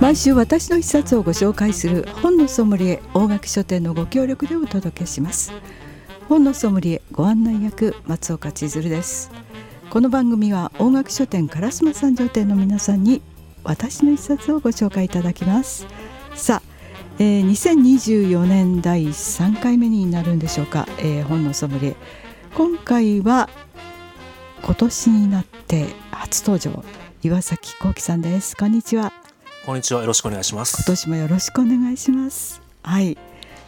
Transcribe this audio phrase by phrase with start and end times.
[0.00, 5.52] 毎週私の一冊をご紹介する本のソムリエ大垣書店のご協力でお届けします。
[6.28, 9.30] 本のソムリエご案内役松岡千鶴です。
[9.90, 13.22] この番組は大垣書店烏丸三条店の皆さんに
[13.62, 15.86] 私の一冊をご紹介いただきます。
[16.34, 16.62] さあ、
[17.18, 21.96] えー、2024年第3回目になるんでしょうか、えー、本のソムリエ。
[22.54, 23.48] 今回は
[24.64, 26.82] 今年になって初登場
[27.22, 28.56] 岩崎幸喜さんです。
[28.56, 29.12] こんにちは。
[29.66, 30.00] こんにちは。
[30.00, 30.78] よろしくお願いします。
[30.78, 32.62] 今年もよろしくお願いします。
[32.82, 33.18] はい、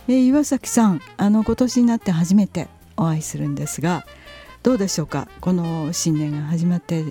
[0.09, 4.06] えー、岩崎さんあの今年になって初めてお会いするんですが
[4.62, 5.29] どうでしょうか？
[5.43, 7.05] この新年が始まって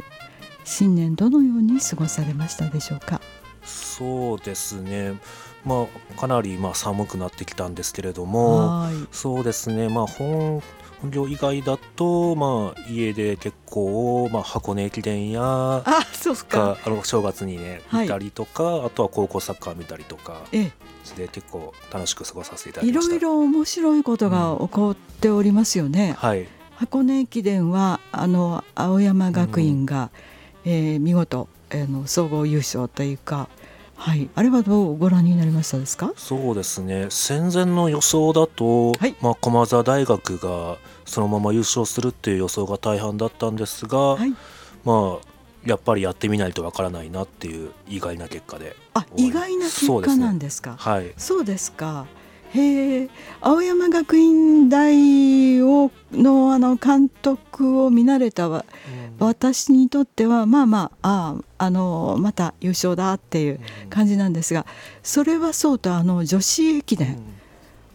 [0.64, 3.22] 新年どのように過ごされましたでしょうか？
[3.64, 5.14] そうですね
[5.66, 9.90] まあかなりまあ寒くなってきたんですけれどもそうですね。
[9.90, 10.62] まあ本
[11.02, 15.84] 本業以外だと、まあ、家で結構、まあ、箱根駅伝やあ
[16.14, 16.78] そうか。
[16.84, 23.16] あの正月にね見たりとか、はい、あとは高校サッカー見たりとかで結構楽しく過ごさせていただきました。
[23.16, 26.10] いろいろ面白いことが起こっておりますよね。
[26.10, 26.48] うん、はい。
[26.76, 30.10] 箱根駅伝はあの青山学院が、
[30.66, 33.50] うん、えー、見事、えー、の総合優勝というか
[33.96, 36.14] はい、あれはどうご覧になりましたですか？
[36.16, 37.08] そうですね。
[37.10, 44.34] 戦前の予想だと、はい、まあ、駒澤大学がそのまま優勝するっていう予想が大半だったんですが、はい、
[44.84, 45.28] まあ
[45.66, 48.76] やっぱりやってみないとわからないなっていう意外な結果で。
[48.94, 51.14] あ意外な結果なんですか、ね、はい。
[51.18, 52.06] そうですか。
[52.54, 53.10] へえ
[53.42, 54.94] 青山学院大
[55.84, 58.64] をのあの監督を見慣れた、うん、
[59.20, 63.60] 私にとってはまあまあああのまた優勝だっていう
[63.90, 64.66] 感じなんですが、
[65.04, 67.18] それはそうとあの女子駅伝、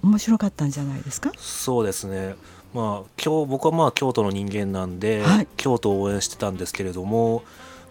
[0.02, 1.32] うん、面白かったんじゃないですか？
[1.36, 2.34] そうですね。
[2.72, 7.42] まあ今日僕はまあ京都の人間なんで、はい、京都を応援してたんですけれども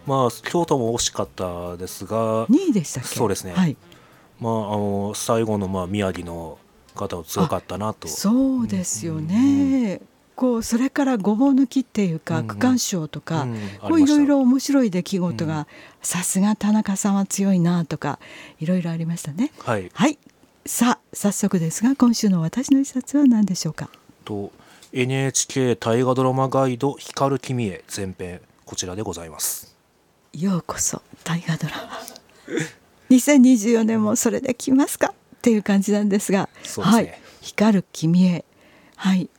[0.06, 3.08] まあ京都も惜しかったですが2位でしたっけ？
[3.10, 3.76] そうですね、はい。
[4.40, 6.56] まあ、あの最後のまあ宮城の
[6.94, 8.08] 方は強かったなと。
[8.08, 13.46] そうですよね、うん、こうそれからごぼう抜きっていうか、区間賞とか、
[13.80, 15.66] こういろいろ面白い出来事が
[16.02, 18.18] さすが田中さんは強いなとか
[18.58, 19.52] いろいろありましたね。
[19.58, 20.18] はい、はい、
[20.66, 23.90] さあ早速ですが今週の私の一冊は何でしょうか？
[24.24, 24.50] と
[24.92, 28.40] NHK 大河ドラマガイド光る君へ前編。
[28.64, 29.76] こちらでございます。
[30.32, 31.90] ようこそ大河ドラマ。
[33.10, 35.12] 2024年もそれで来ますか？
[35.40, 38.44] っていう感じなんですが、すね、はい、光る君へ。
[38.96, 39.30] はい。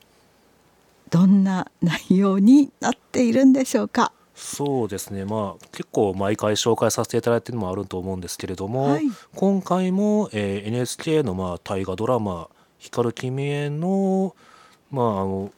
[1.12, 4.12] どんな内容になっているんでしょうか？
[4.34, 5.26] そうですね。
[5.26, 9.04] まあ結構毎回紹介させていただいてるのもあると思うんですけれども、はい、
[9.36, 14.36] 今回も、えー、NHK のまあ大河ドラマ「光る君への」
[14.90, 15.52] まああの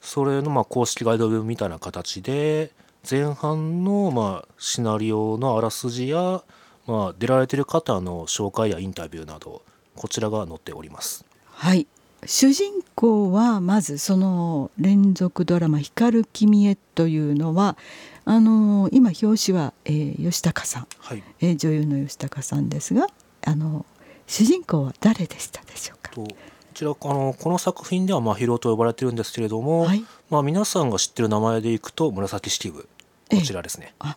[0.00, 2.72] それのまあ公式ガイドみたいな形で
[3.08, 6.42] 前半のまあシナリオのあらすじや、
[6.86, 9.62] まあ、出られてる方の紹介やインタビューなど
[9.96, 11.24] こちらが載っております。
[11.46, 11.86] はい。
[12.26, 17.76] 主人公はまずその連続ドラマ「光る君へ」というのは
[18.24, 21.22] あの今表紙は、えー、吉高さん、はい。
[21.40, 23.08] えー、女優の吉高さんですが
[23.44, 23.84] あの
[24.26, 26.12] 主人公は誰でしたでしょうか？
[26.14, 26.26] こ
[26.72, 32.88] ちらあのこの作品では真宙と呼ばれてるんですけれども、はい、まあ、皆さんが知ってる名前でいくと紫式部。
[33.30, 33.94] こちらですね。
[33.98, 34.16] あ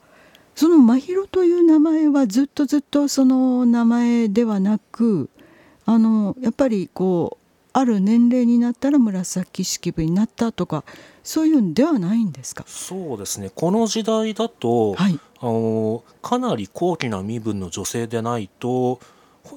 [0.56, 5.30] その真宙という名前はずっとずっとその名前ではなく
[5.88, 10.84] あのやっぱりこうある年齢になったら紫式部になったとか
[11.24, 12.66] そういうんではないんですか？
[12.68, 13.50] そうですね。
[13.54, 19.00] この時代だと、はい、あのかなり高貴な身分の女性でないと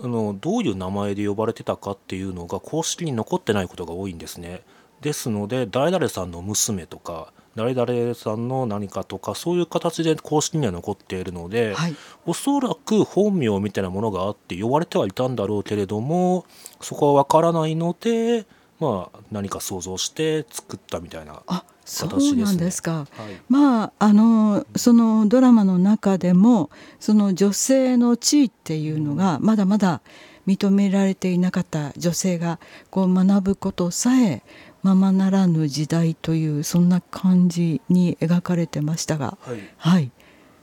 [0.03, 4.63] あのどういう名前で呼ばれてたかっていうのが公式に残ってないことが多いんですね。
[5.01, 16.47] ですので誰々さんの娘とか誰々さんの何かとかそういう形で公式には残っているので、はい、おそらく本名みたいなものがあって呼ばれてはいたんだろうけれども
[16.81, 18.47] そこは分からないので、
[18.79, 21.43] まあ、何か想像して作ったみたいな
[21.85, 23.07] そうなんですか、はい、
[23.49, 26.71] まああのそのドラマの中でも
[27.01, 30.03] その女性の地位っていうのがまだまだ
[30.47, 32.61] 認められていなかった女性が
[32.91, 34.43] こう学ぶことさえ
[34.83, 40.11] ままならぬ時代というそんな感じに描かれてましたが、はい、はい、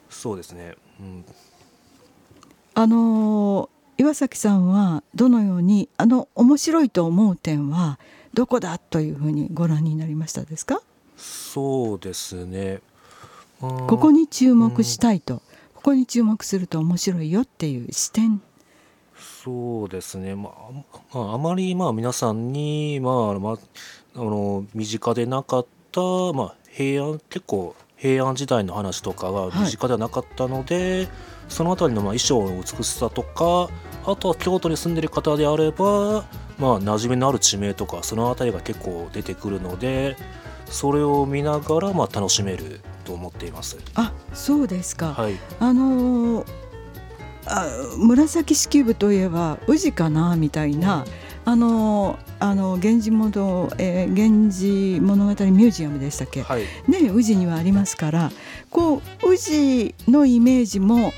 [0.09, 1.25] そうですね、うん、
[2.73, 7.99] あの岩崎さんはどのようにあの面白いと思う点は
[8.33, 10.81] どこだというふうにご覧になりましたですか？
[11.17, 12.81] そうですね、
[13.59, 15.39] ここに注目したいと、うん、
[15.73, 18.41] ここに注目すると面白いよっていう視点。
[19.43, 20.53] そうですね、まあ、
[21.11, 23.57] まあ、あまりまあ皆さんに、まあま
[24.17, 26.01] あ、あの身近でなかった、
[26.33, 31.07] まあ、平安結構平安時代の話とかが身近ではなかったので、はい、
[31.49, 33.69] その辺りのまあ衣装の美しさとか
[34.05, 36.25] あとは京都に住んでる方であれば
[36.59, 40.15] まあ馴染みのある地名とかその辺りが結構出てくるので
[40.65, 43.77] それを見ながらまあ楽しめると思っています。
[43.95, 46.47] あそうですか、はい、あのー、
[47.45, 47.65] あ
[47.97, 51.05] 紫式部といえば宇治かなみたいな、
[51.49, 58.31] あのあの源氏物、えー、源氏物語ミュージアムでしたっけ、はい、ね宇治にはありますから
[58.69, 61.13] こう宇治のイメージも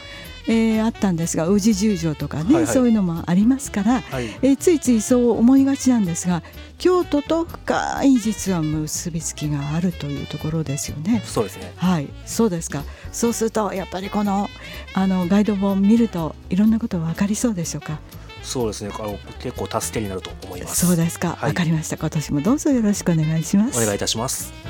[0.47, 6.41] えー、あったんですが宇治十条とかね、はいはい、そういうのもありますから、はい、えー、ついついそう思いがちなんですが
[6.79, 11.21] 京都と深い実は結びつきがあるというところですよね。
[11.23, 11.71] そうですね。
[11.75, 12.07] はい。
[12.25, 12.83] そうですか。
[13.11, 14.49] そうするとやっぱりこの
[14.95, 17.99] あのガイド本を見るといろんなこと分かりそうでしょうか？
[18.43, 18.91] そうですね。
[18.97, 20.85] あの結構助けになると思います。
[20.85, 21.29] そうですか。
[21.29, 21.97] わ、はい、かりました。
[21.97, 23.81] 今年もどうぞよろしくお願いします。
[23.81, 24.68] お願いいたします